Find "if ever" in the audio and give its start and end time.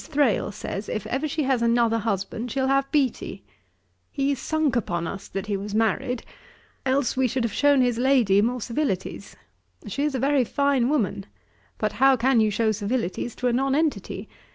0.89-1.27